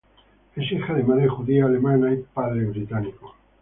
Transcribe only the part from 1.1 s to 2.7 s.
judía alemana y padre